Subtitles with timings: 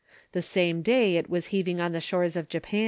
[0.31, 2.79] The same day, it was heaving on the shores of Japan.